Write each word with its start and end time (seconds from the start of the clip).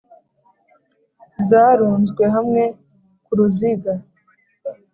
zarunzwe 1.47 2.23
hamwe 2.35 2.63
ku 3.25 3.31
ruziga. 3.37 3.93